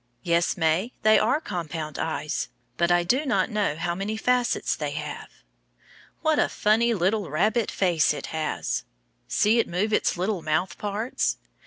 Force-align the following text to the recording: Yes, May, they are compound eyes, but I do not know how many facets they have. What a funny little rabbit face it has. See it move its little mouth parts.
Yes, 0.23 0.57
May, 0.57 0.93
they 1.03 1.19
are 1.19 1.39
compound 1.39 1.99
eyes, 1.99 2.49
but 2.75 2.91
I 2.91 3.03
do 3.03 3.23
not 3.23 3.51
know 3.51 3.75
how 3.75 3.93
many 3.93 4.17
facets 4.17 4.75
they 4.75 4.93
have. 4.93 5.29
What 6.23 6.39
a 6.39 6.49
funny 6.49 6.91
little 6.95 7.29
rabbit 7.29 7.69
face 7.69 8.11
it 8.11 8.25
has. 8.33 8.83
See 9.27 9.59
it 9.59 9.67
move 9.67 9.93
its 9.93 10.17
little 10.17 10.41
mouth 10.41 10.79
parts. 10.79 11.37